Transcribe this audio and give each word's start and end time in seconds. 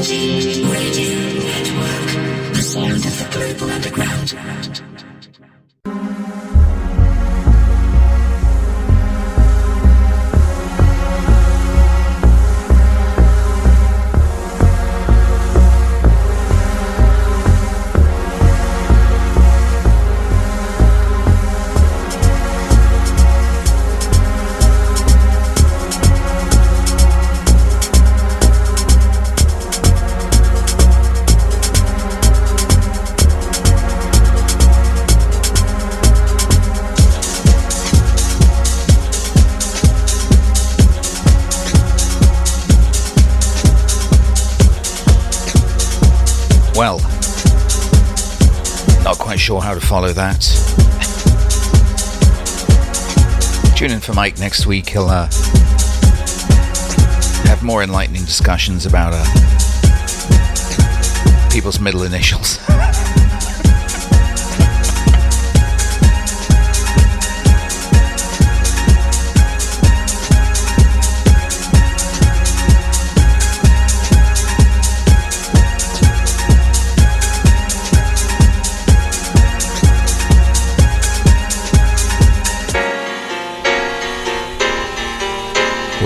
Network, 0.00 0.14
the 2.54 2.62
sound 2.62 3.04
of 3.04 3.18
the 3.18 3.28
purple 3.30 3.70
underground. 3.70 4.99
Follow 50.00 50.12
that. 50.14 50.40
Tune 53.76 53.90
in 53.90 54.00
for 54.00 54.14
Mike 54.14 54.38
next 54.38 54.64
week. 54.64 54.88
He'll 54.88 55.08
uh, 55.10 55.28
have 57.44 57.62
more 57.62 57.82
enlightening 57.82 58.24
discussions 58.24 58.86
about 58.86 59.12
uh, 59.14 59.22
people's 61.52 61.80
middle 61.80 62.04
initials. 62.04 62.58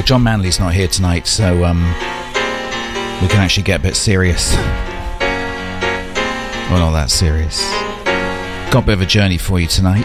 John 0.05 0.23
Manley's 0.23 0.61
not 0.61 0.75
here 0.75 0.87
tonight, 0.87 1.27
so 1.27 1.65
um, 1.65 1.83
we 3.23 3.29
can 3.29 3.39
actually 3.41 3.63
get 3.63 3.81
a 3.81 3.83
bit 3.83 3.97
serious. 3.97 4.55
Well, 6.69 6.79
not 6.79 6.91
that 6.93 7.11
serious. 7.11 7.63
Got 8.71 8.83
a 8.83 8.87
bit 8.87 8.93
of 8.93 9.01
a 9.01 9.07
journey 9.07 9.39
for 9.39 9.59
you 9.59 9.67
tonight. 9.67 10.05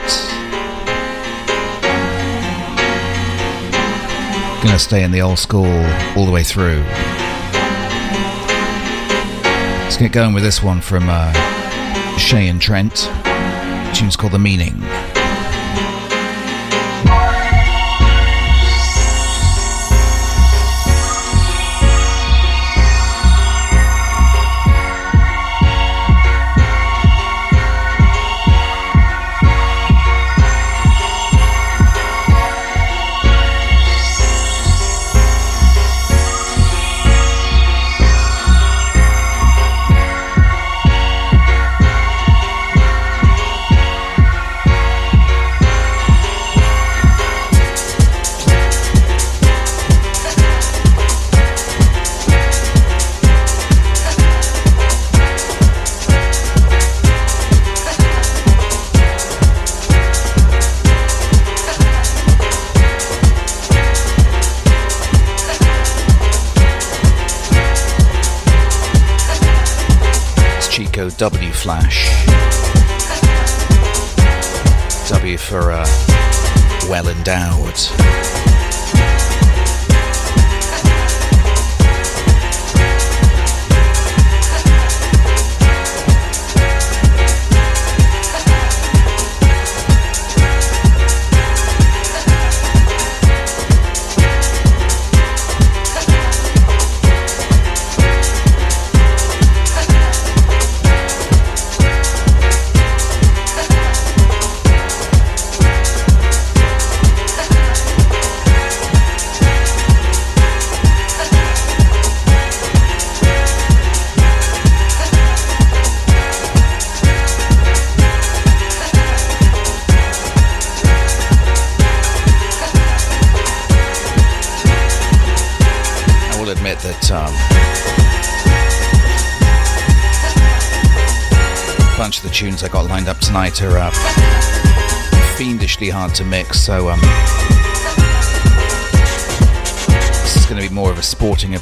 Gonna 4.64 4.80
stay 4.80 5.03
in 5.03 5.11
the 5.11 5.22
old 5.22 5.38
school 5.38 5.66
all 6.16 6.25
the 6.25 6.31
way 6.31 6.44
through. 6.44 6.81
Let's 9.84 9.97
get 9.97 10.13
going 10.13 10.34
with 10.34 10.44
this 10.44 10.63
one 10.63 10.80
from 10.80 11.08
uh, 11.09 11.34
Shay 12.17 12.47
and 12.47 12.61
Trent. 12.61 12.94
The 12.94 13.91
tune's 13.94 14.16
called 14.16 14.31
The 14.31 14.39
Meaning. 14.39 14.81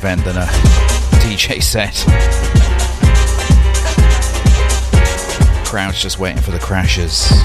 Event 0.07 0.23
than 0.23 0.37
a 0.37 0.45
DJ 1.19 1.61
set. 1.61 1.93
Crowd's 5.65 6.01
just 6.01 6.17
waiting 6.17 6.41
for 6.41 6.51
the 6.51 6.59
crashes. 6.59 7.36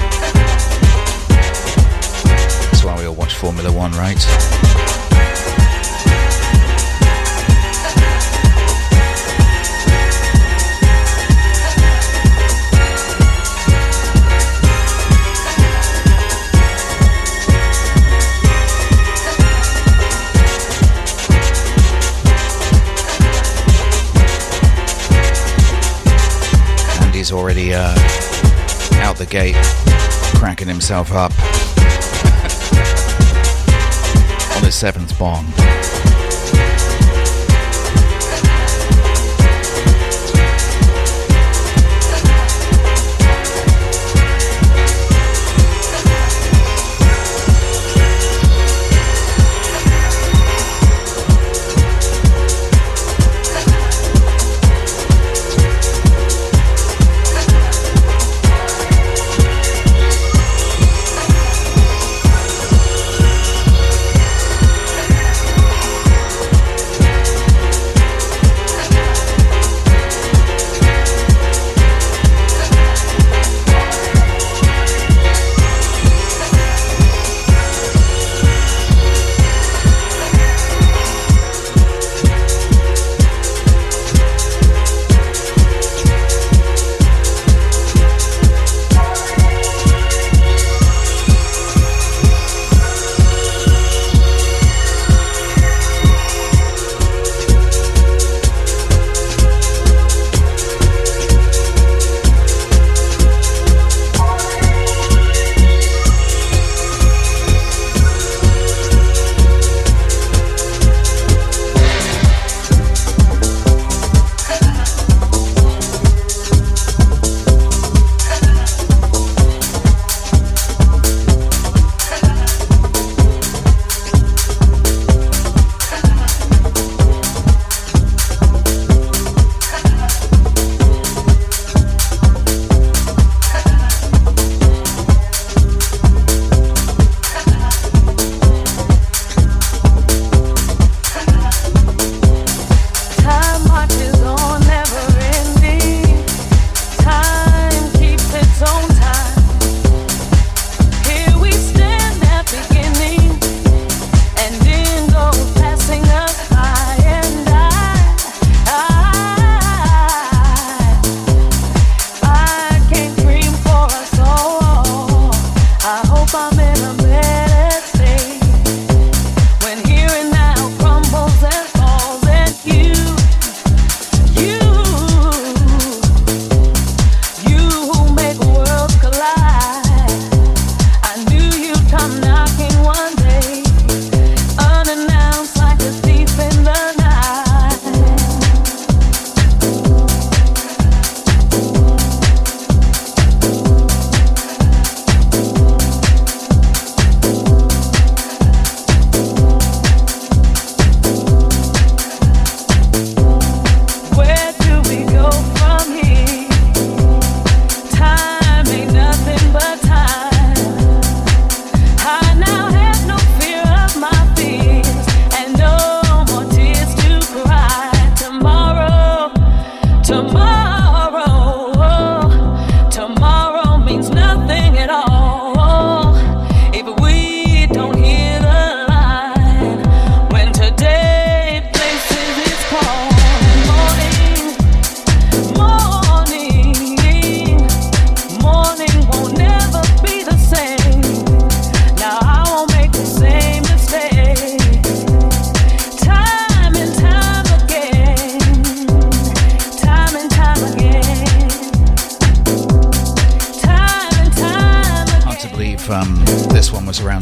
Himself 30.83 31.13
up 31.13 31.31
on 34.57 34.63
his 34.65 34.75
seventh 34.75 35.17
bomb. 35.17 35.45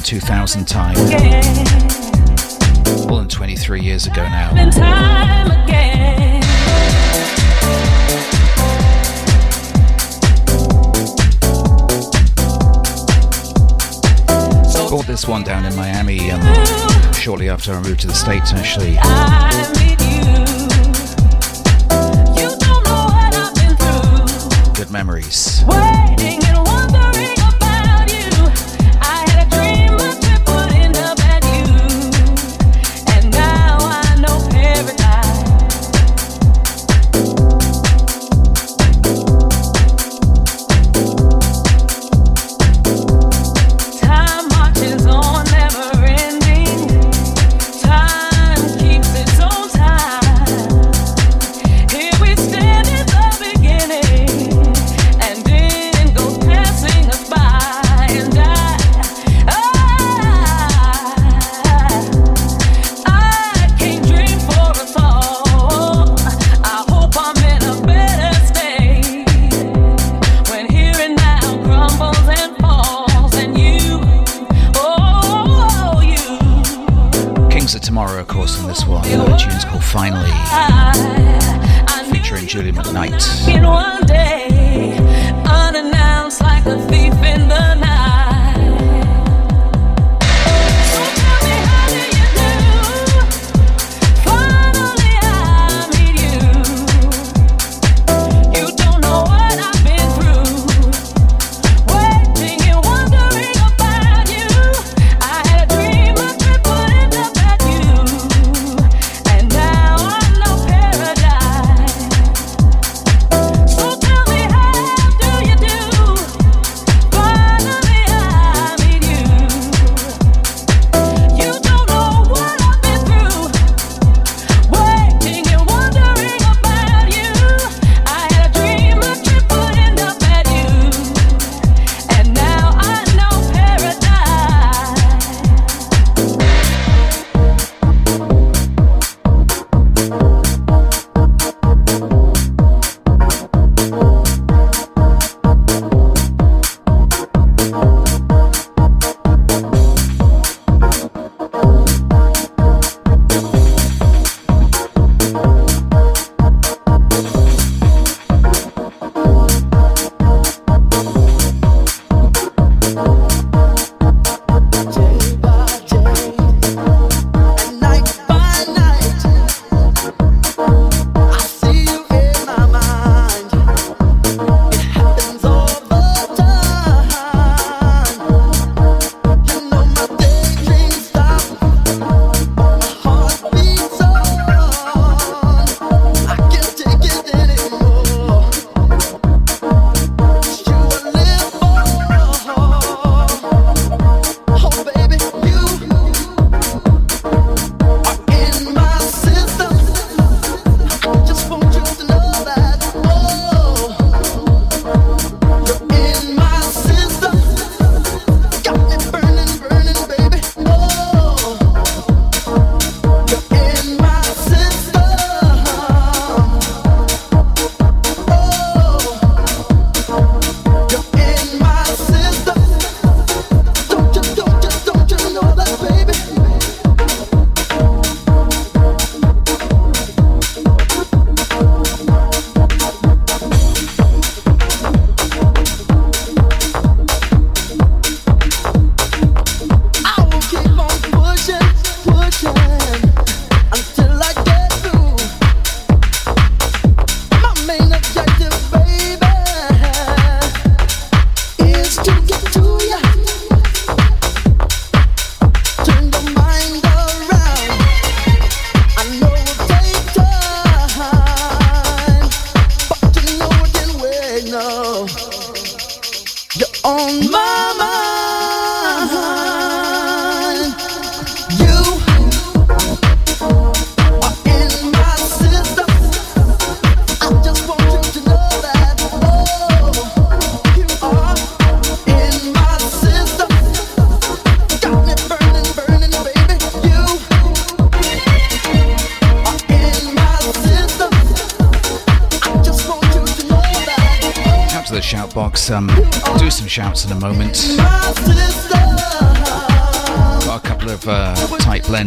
Around 0.01 0.06
2000 0.06 0.68
time. 0.68 0.95
More 3.07 3.19
than 3.19 3.27
23 3.27 3.81
years 3.81 4.07
ago 4.07 4.24
now. 4.24 4.51
Bought 14.89 15.08
this 15.08 15.25
one 15.25 15.43
down 15.43 15.63
in 15.65 15.74
Miami 15.77 16.31
um, 16.31 16.41
shortly 17.13 17.50
after 17.50 17.72
I 17.72 17.81
moved 17.81 18.01
to 18.01 18.08
the 18.08 18.13
States, 18.13 18.51
actually. 18.51 18.98
Good 24.75 24.91
memories. 24.91 25.63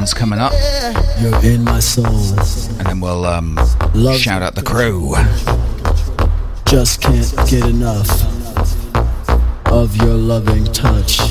Blends 0.05 0.15
coming 0.15 0.39
up. 0.39 0.53
You're 1.19 1.55
in 1.55 1.65
my 1.65 1.81
soul. 1.81 2.05
And 2.79 2.87
then 2.87 3.01
we'll 3.01 3.25
um, 3.25 3.57
shout 4.17 4.43
out 4.43 4.55
the 4.55 4.63
crew. 4.63 5.15
Just 6.67 7.01
can't 7.01 7.35
get 7.49 7.65
enough 7.65 8.11
of 9.73 9.97
your 9.97 10.15
loving 10.15 10.65
touch. 10.67 11.24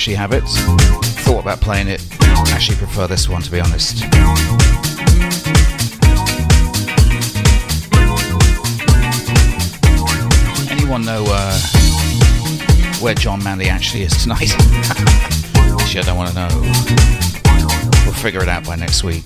Actually 0.00 0.16
have 0.16 0.32
it. 0.32 0.44
Thought 1.24 1.40
about 1.40 1.60
playing 1.60 1.86
it. 1.86 2.02
Actually 2.22 2.78
prefer 2.78 3.06
this 3.06 3.28
one 3.28 3.42
to 3.42 3.50
be 3.50 3.60
honest. 3.60 4.02
Anyone 10.70 11.04
know 11.04 11.22
uh, 11.28 11.58
where 13.02 13.12
John 13.12 13.44
Manley 13.44 13.68
actually 13.68 14.04
is 14.04 14.16
tonight? 14.22 14.50
actually, 15.78 16.00
I 16.00 16.04
don't 16.06 16.16
want 16.16 16.30
to 16.30 16.34
know. 16.34 16.48
We'll 18.06 18.14
figure 18.14 18.42
it 18.42 18.48
out 18.48 18.64
by 18.64 18.76
next 18.76 19.04
week. 19.04 19.24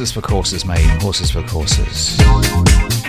Horses 0.00 0.14
for 0.14 0.22
courses, 0.22 0.64
mate. 0.64 1.02
Horses 1.02 1.30
for 1.30 1.42
courses. 1.42 2.99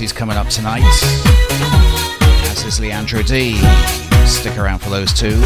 He's 0.00 0.12
coming 0.14 0.36
up 0.36 0.48
tonight. 0.48 0.82
As 2.50 2.64
is 2.64 2.80
Leandro 2.80 3.22
D. 3.22 3.56
Stick 4.26 4.56
around 4.56 4.78
for 4.78 4.88
those 4.88 5.12
two. 5.12 5.38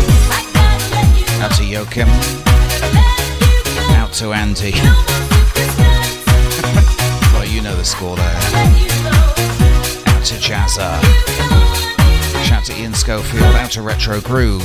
Out 1.43 1.51
to 1.57 1.65
Joachim. 1.65 2.09
Out 3.97 4.13
to 4.15 4.33
Andy. 4.33 4.71
well, 7.33 7.45
you 7.45 7.61
know 7.63 7.75
the 7.75 7.85
score 7.85 8.17
there. 8.17 9.24
Out 10.25 10.29
to 10.31 10.37
Jazza. 10.37 10.89
Shout 12.47 12.65
to 12.65 12.81
Ian 12.81 12.95
Schofield. 12.95 13.43
Out 13.57 13.73
to 13.73 13.83
Retro 13.83 14.23
Groove. 14.23 14.63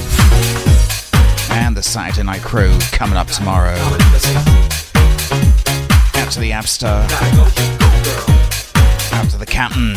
And 1.52 1.76
the 1.76 1.84
Saturday 1.84 2.24
Night 2.24 2.44
Crew 2.44 2.80
coming 2.94 3.18
up 3.18 3.28
tomorrow. 3.28 3.76
Out 3.76 4.00
to 6.32 6.40
the 6.40 6.52
Abster 6.52 7.04
Out 9.12 9.30
to 9.32 9.38
the 9.38 9.46
captain. 9.46 9.96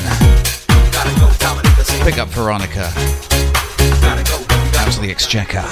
Pick 2.05 2.19
up 2.19 2.27
Veronica. 2.31 2.91
Out 4.03 4.93
to 4.95 5.01
the 5.01 5.13
Exchequer. 5.13 5.63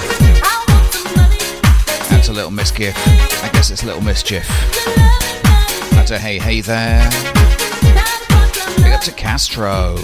Out 2.13 2.23
to 2.23 2.33
Little 2.33 2.53
Miss. 2.53 2.71
I 2.71 3.51
guess 3.53 3.73
it's 3.73 3.83
Little 3.83 4.03
Mischief. 4.03 4.49
Out 5.95 6.07
to 6.07 6.17
Hey 6.17 6.39
Hey 6.39 6.61
there. 6.61 7.40
Pick 8.91 8.99
up 8.99 9.05
to 9.05 9.13
Castro. 9.13 9.95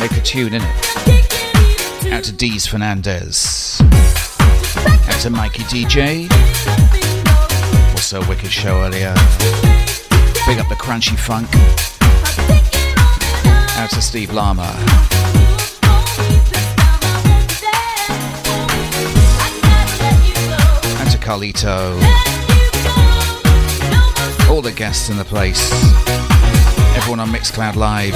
Make 0.00 0.10
a 0.10 0.20
tune 0.24 0.54
in 0.54 0.60
it. 0.60 2.12
Out 2.12 2.24
to 2.24 2.32
Deez 2.32 2.68
Fernandez. 2.68 3.80
Out 5.08 5.20
to 5.20 5.30
Mikey 5.30 5.62
DJ. 5.62 6.28
Also 7.92 8.20
a 8.20 8.28
wicked 8.28 8.50
show 8.50 8.80
earlier. 8.80 9.14
Big 10.48 10.58
up 10.58 10.68
the 10.68 10.74
Crunchy 10.80 11.16
Funk. 11.16 11.48
Out 13.78 13.90
to 13.90 14.02
Steve 14.02 14.32
Lama. 14.32 14.74
And 20.98 21.10
to 21.12 21.18
Carlito. 21.18 22.00
All 24.50 24.60
the 24.60 24.72
guests 24.72 25.08
in 25.08 25.16
the 25.16 25.24
place. 25.24 26.07
Everyone 26.98 27.20
on 27.20 27.28
Mixcloud 27.28 27.76
Live. 27.76 28.12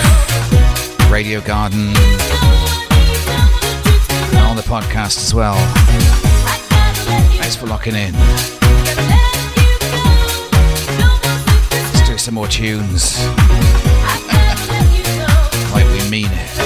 Radio 1.09 1.41
Garden. 1.41 1.95
And 4.31 4.39
on 4.39 4.57
the 4.57 4.63
podcast 4.63 5.19
as 5.19 5.33
well. 5.33 5.55
Thanks 7.39 7.55
for 7.55 7.69
locking 7.69 7.95
in. 7.95 8.13
Let's 11.93 12.09
do 12.09 12.19
some 12.19 12.35
more 12.35 12.49
tunes 12.49 13.25
like 15.73 15.87
we 15.87 16.11
mean 16.11 16.29
it. 16.33 16.62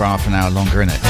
For 0.00 0.06
half 0.06 0.26
an 0.26 0.32
hour 0.32 0.50
longer, 0.50 0.82
innit? 0.82 1.09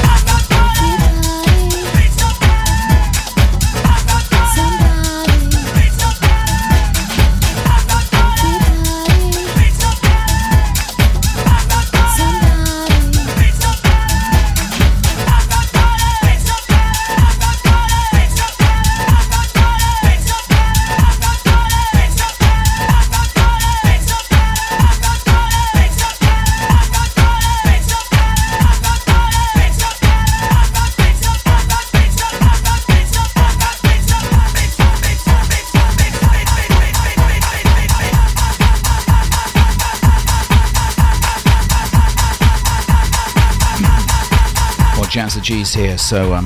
so 46.11 46.33
um, 46.33 46.43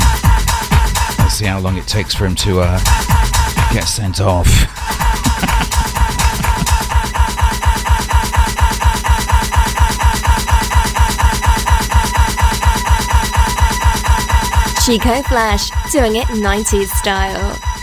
let's 1.17 1.33
see 1.33 1.45
how 1.45 1.59
long 1.59 1.75
it 1.75 1.87
takes 1.87 2.13
for 2.13 2.27
him 2.27 2.35
to 2.35 2.59
uh, 2.59 2.77
get 3.73 3.85
sent 3.85 4.21
off. 4.21 4.45
Chico 14.85 15.23
Flash, 15.23 15.71
doing 15.91 16.17
it 16.17 16.27
90s 16.27 16.89
style. 16.89 17.74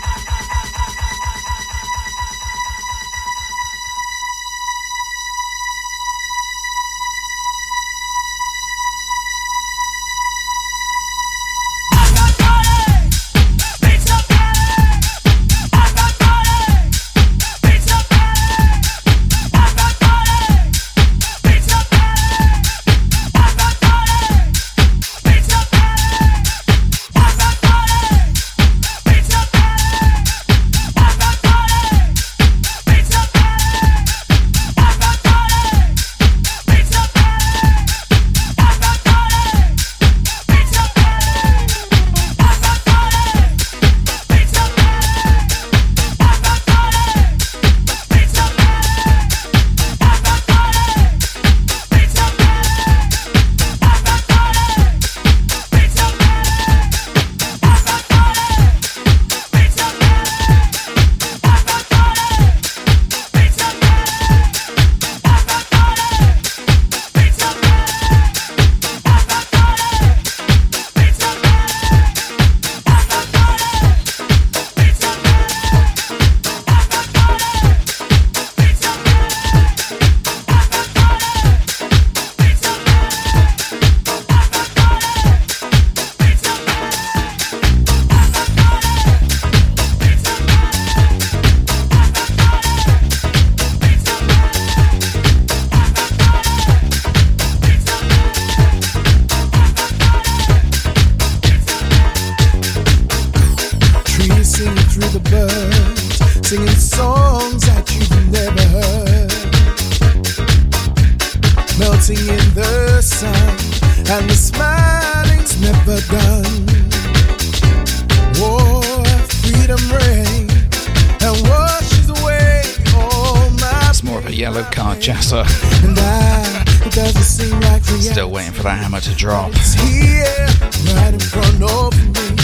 about 129.03 129.11
to 129.11 129.17
drop. 129.17 129.51
It's 129.55 129.75
here, 129.75 130.47
right 130.95 131.15
in 131.15 131.21
front 131.21 131.63
of 131.63 131.93
me. 132.15 132.37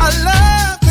I 0.00 0.10
love 0.24 0.81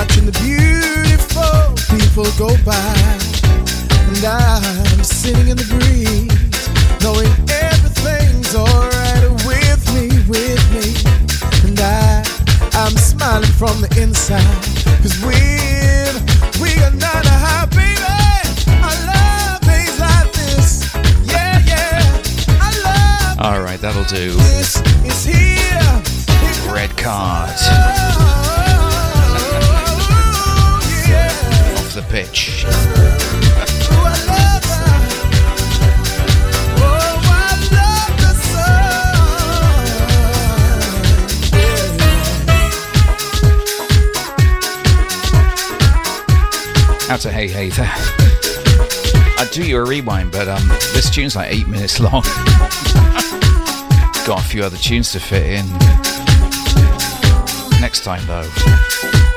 watching 0.00 0.24
the 0.24 0.32
beautiful 0.40 1.76
people 1.94 2.24
go 2.38 2.48
by, 2.64 3.18
and 4.08 4.24
I'm 4.24 5.04
sitting 5.04 5.48
in 5.48 5.58
the 5.58 5.66
breeze. 5.68 6.09
Hey 47.40 47.48
Hey. 47.48 47.86
I'd 49.38 49.48
do 49.50 49.66
you 49.66 49.78
a 49.78 49.88
rewind, 49.88 50.30
but 50.30 50.46
um, 50.46 50.68
this 50.92 51.08
tune's 51.08 51.36
like 51.36 51.50
eight 51.50 51.66
minutes 51.66 51.98
long. 51.98 52.20
Got 54.26 54.40
a 54.40 54.46
few 54.46 54.62
other 54.62 54.76
tunes 54.76 55.10
to 55.12 55.20
fit 55.20 55.46
in. 55.46 55.66
Next 57.80 58.04
time, 58.04 58.26
though. 58.26 59.29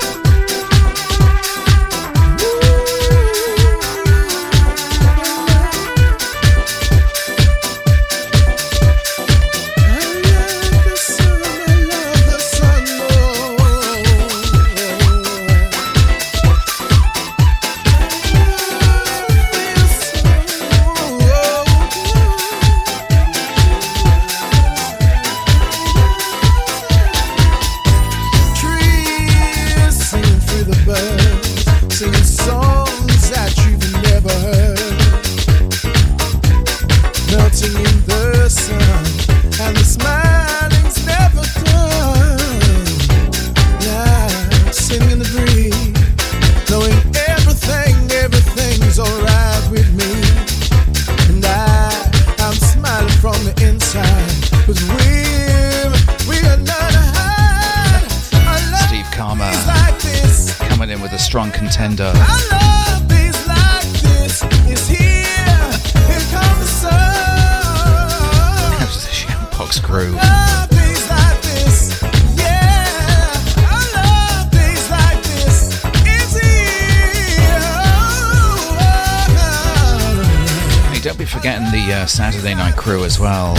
Night 83.24 83.56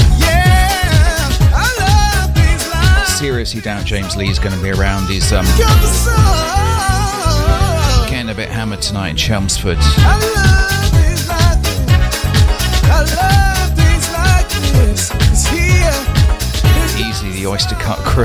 Crew 2.34 2.44
as 2.44 2.68
well. 2.68 3.06
Seriously 3.06 3.60
doubt 3.60 3.84
James 3.86 4.16
Lee's 4.16 4.38
going 4.38 4.54
to 4.54 4.62
be 4.62 4.70
around. 4.70 5.06
He's 5.06 5.32
um, 5.32 5.44
getting 8.08 8.28
a 8.28 8.34
bit 8.34 8.50
hammered 8.50 8.82
tonight 8.82 9.10
in 9.10 9.16
Chelmsford. 9.16 9.78
Easily 16.98 17.32
the 17.32 17.46
Oyster 17.48 17.74
Cut 17.76 17.98
crew. 18.00 18.24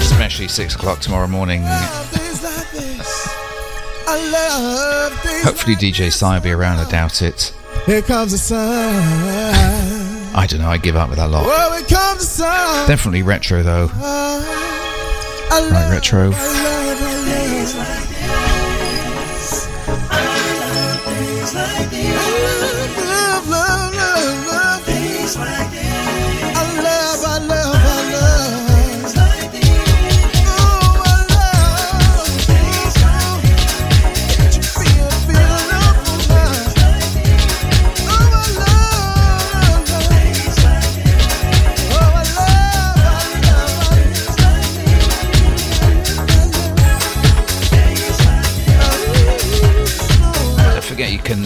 Especially 0.00 0.48
6 0.48 0.74
o'clock 0.74 1.00
tomorrow 1.00 1.28
morning. 1.28 1.62
Hopefully 5.42 5.76
DJ 5.76 6.12
Sai 6.12 6.34
will 6.34 6.42
be 6.42 6.50
around, 6.50 6.78
I 6.78 6.90
doubt 6.90 7.22
it. 7.22 7.52
Here 7.90 8.02
comes 8.02 8.30
the 8.30 8.38
sun. 8.38 8.94
I 10.32 10.46
don't 10.46 10.60
know. 10.60 10.68
I 10.68 10.78
give 10.78 10.94
up 10.94 11.08
with 11.08 11.18
that 11.18 11.28
lot. 11.28 11.44
Well, 11.44 11.72
here 11.76 11.88
comes 11.88 12.20
the 12.20 12.24
sun. 12.24 12.86
Definitely 12.86 13.24
retro 13.24 13.64
though. 13.64 13.86
Right, 15.50 15.88
retro. 15.90 16.30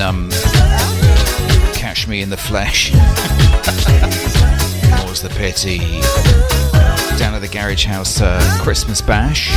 Um, 0.01 0.31
catch 1.75 2.09
me 2.09 2.23
in 2.23 2.31
the 2.31 2.37
flesh. 2.37 2.93
More's 5.03 5.21
the 5.21 5.29
pity. 5.37 5.79
Down 7.19 7.35
at 7.35 7.41
the 7.41 7.49
Garage 7.49 7.85
House 7.85 8.21
uh, 8.21 8.41
Christmas 8.63 9.01
Bash. 9.01 9.51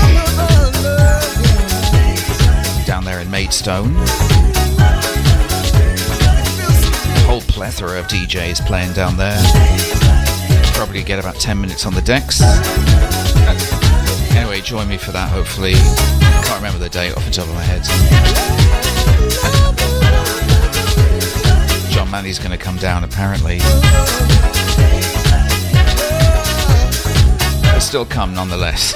Down 2.85 3.03
there 3.05 3.19
in 3.19 3.29
Maidstone. 3.31 3.93
Whole 7.25 7.41
plethora 7.41 7.99
of 7.99 8.07
DJs 8.07 8.65
playing 8.65 8.93
down 8.93 9.17
there. 9.17 9.39
Probably 10.73 11.03
get 11.03 11.19
about 11.19 11.35
10 11.35 11.59
minutes 11.59 11.85
on 11.85 11.93
the 11.93 12.01
decks. 12.01 12.41
Anyway, 14.35 14.61
join 14.61 14.87
me 14.87 14.97
for 14.97 15.11
that 15.11 15.29
hopefully. 15.29 15.73
Can't 15.73 16.57
remember 16.57 16.79
the 16.79 16.89
date 16.89 17.15
off 17.15 17.25
the 17.25 17.31
top 17.31 17.47
of 17.47 17.55
my 17.55 17.63
head. 17.63 17.83
Manny's 22.11 22.39
going 22.39 22.51
to 22.51 22.57
come 22.57 22.77
down 22.77 23.03
apparently. 23.03 23.59
But 27.63 27.79
still 27.79 28.05
come 28.05 28.33
nonetheless. 28.33 28.93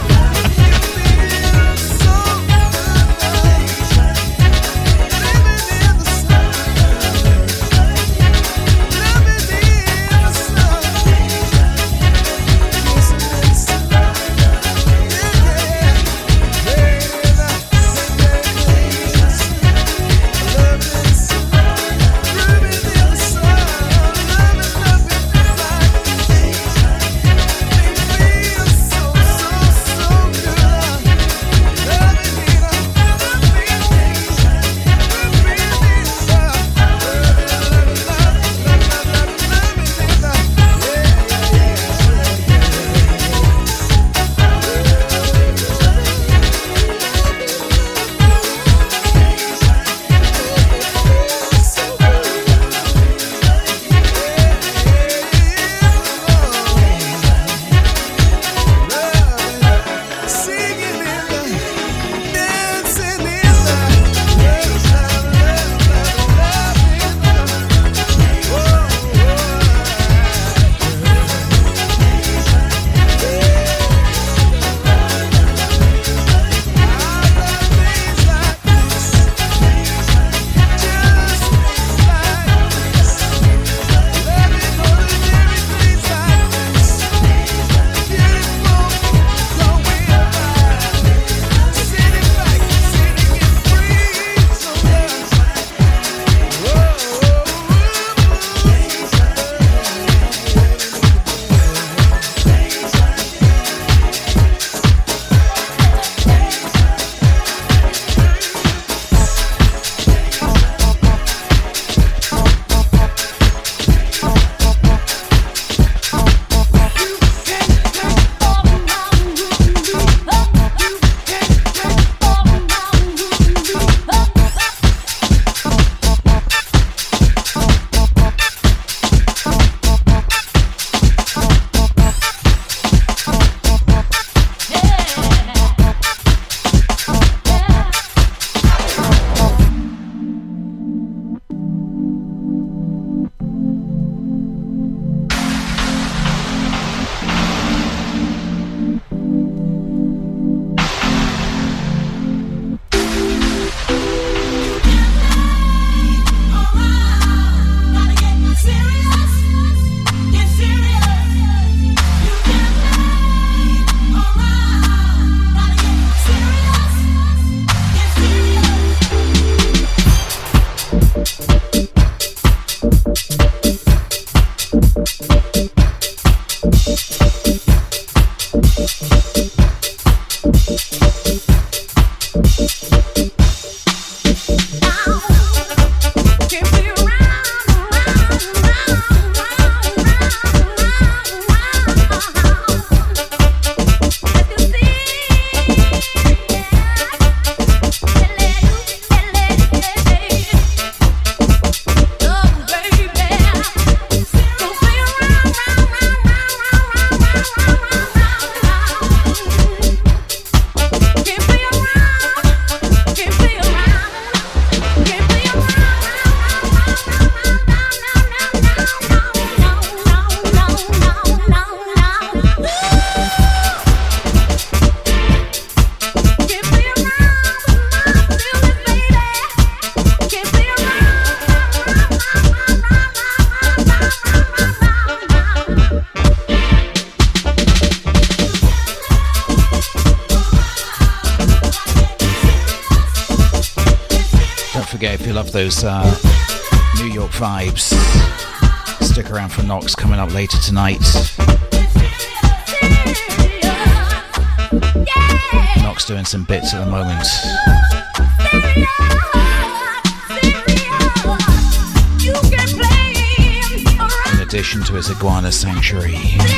Iguana 265.22 265.52
Sanctuary. 265.52 266.51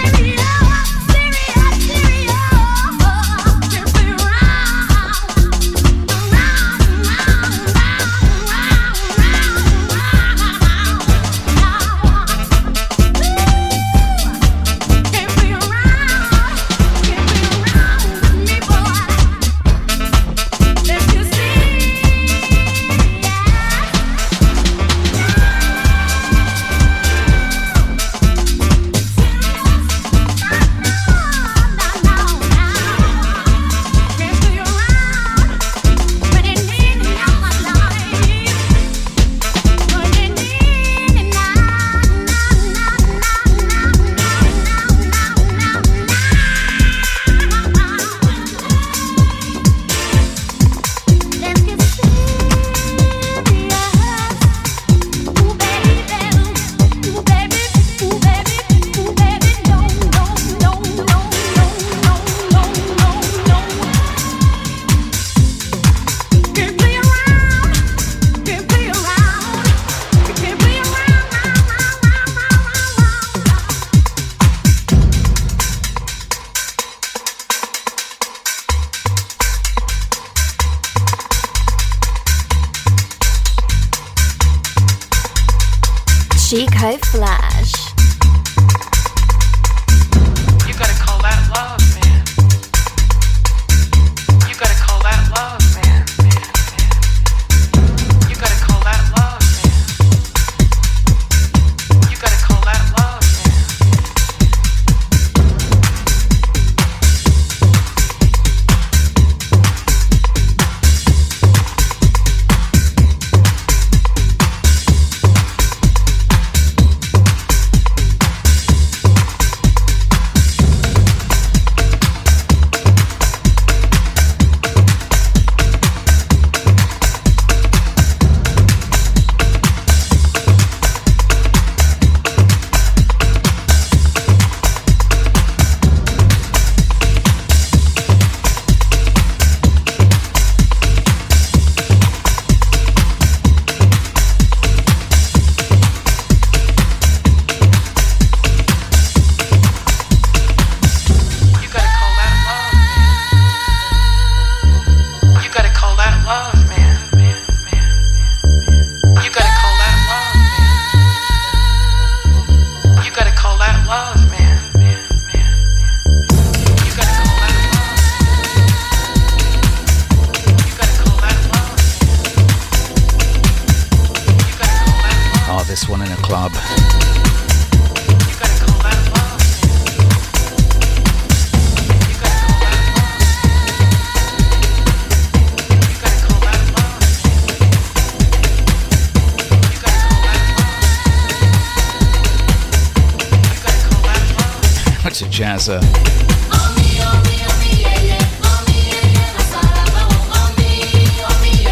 jazzer. 195.34 195.80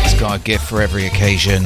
It's 0.03 0.19
got 0.19 0.39
a 0.39 0.43
gift 0.43 0.67
for 0.67 0.81
every 0.81 1.05
occasion. 1.05 1.63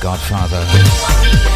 Godfather. 0.00 1.47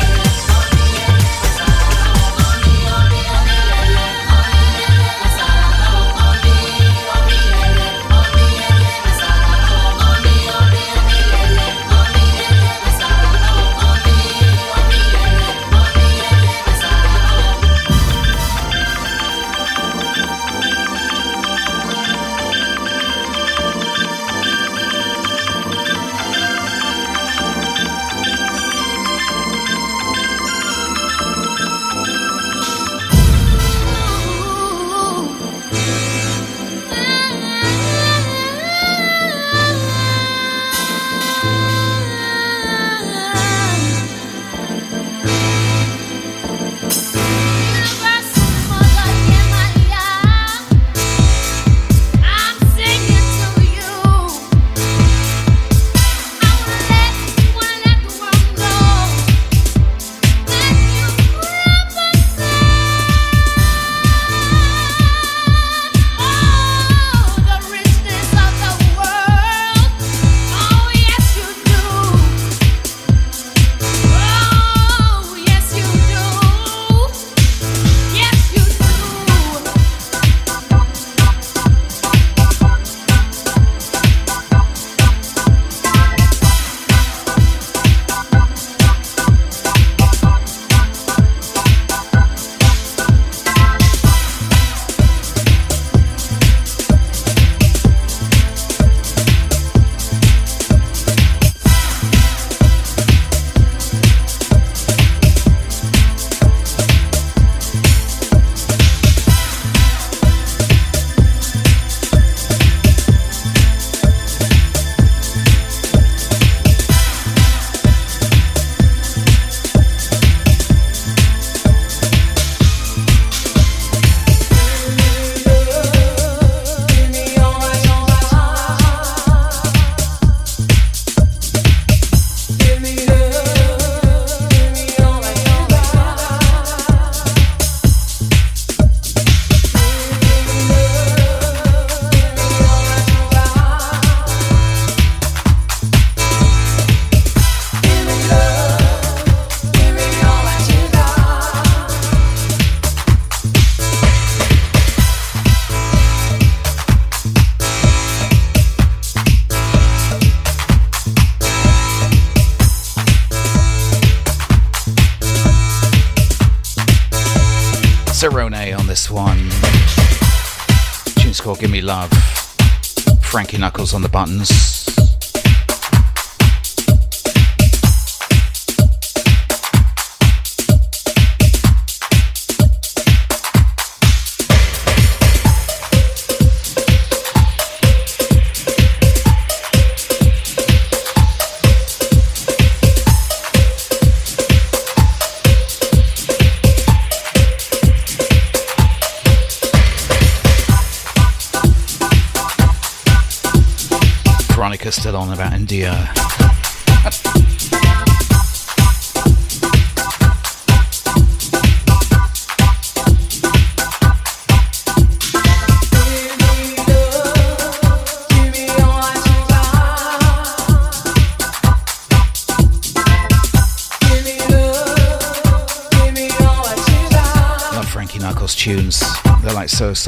On 173.95 174.03
the 174.03 174.09
buttons. 174.09 174.52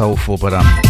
Like 0.05 0.19
so 0.27 0.84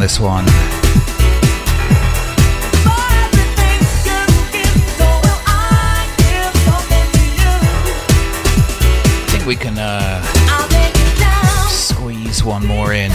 this 0.00 0.18
one. 0.18 0.44
I 9.26 9.26
think 9.28 9.44
we 9.46 9.56
can 9.56 9.78
uh, 9.78 10.22
squeeze 11.68 12.42
one 12.42 12.64
more 12.66 12.94
in. 12.94 13.10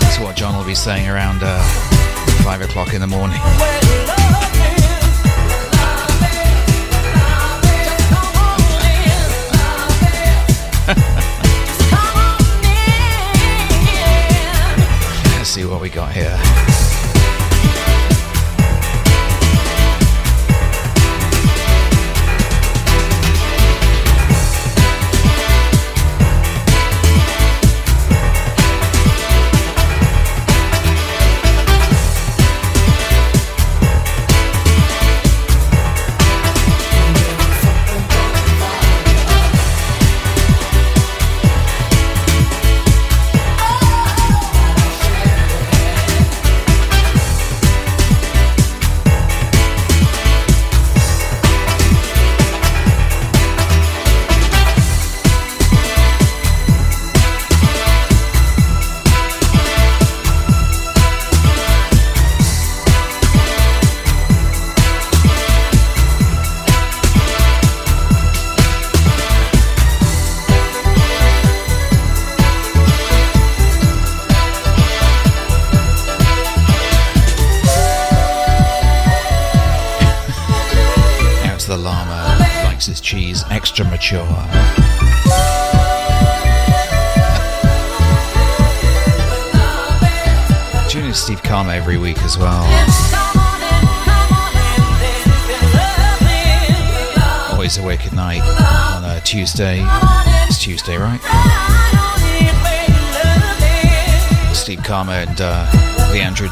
That's 0.00 0.18
what 0.18 0.34
John 0.34 0.56
will 0.56 0.64
be 0.64 0.74
saying 0.74 1.08
around 1.08 1.42
uh, 1.42 1.62
five 2.42 2.62
o'clock 2.62 2.94
in 2.94 3.02
the 3.02 3.06
morning. 3.06 3.38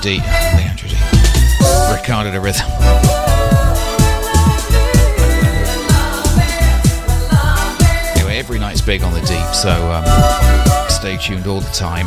D. 0.01 0.19
Leandro 0.19 0.89
D. 0.89 0.95
Ricardo 1.93 2.31
the 2.31 2.41
Rhythm. 2.41 2.67
Anyway, 8.17 8.37
every 8.39 8.59
night's 8.59 8.81
big 8.81 9.03
on 9.03 9.13
the 9.13 9.21
deep, 9.21 9.55
so 9.55 9.71
um, 9.91 10.89
stay 10.89 11.17
tuned 11.17 11.47
all 11.47 11.61
the 11.61 11.71
time. 11.73 12.07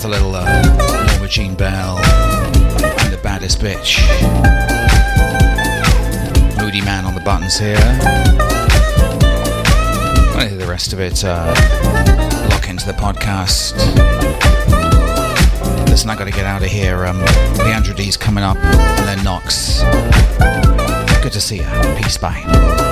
With 0.00 0.06
a 0.06 0.16
little 0.16 0.34
uh, 0.34 1.06
Norma 1.08 1.28
Jean 1.28 1.54
Bell 1.54 1.98
and 1.98 3.12
the 3.12 3.20
baddest 3.22 3.58
bitch. 3.58 3.96
Moodymann 6.56 7.04
on 7.04 7.14
the 7.14 7.20
buttons 7.20 7.58
here. 7.58 7.76
Wanna 10.30 10.48
hear 10.48 10.56
the 10.56 10.66
rest 10.66 10.94
of 10.94 11.00
it? 11.00 11.22
Uh, 11.22 11.52
lock 12.48 12.70
into 12.70 12.86
the 12.86 12.94
podcast. 12.94 13.76
Listen, 15.90 16.08
I 16.08 16.16
gotta 16.16 16.30
get 16.30 16.46
out 16.46 16.62
of 16.62 16.68
here. 16.68 17.04
Um, 17.04 17.18
Leandro 17.58 17.94
D's 17.94 18.16
coming 18.16 18.42
up, 18.42 18.56
and 18.56 19.06
then 19.06 19.22
Knox. 19.22 19.82
Good 21.22 21.32
to 21.32 21.42
see 21.42 21.58
you. 21.58 21.96
Peace, 21.98 22.16
bye. 22.16 22.89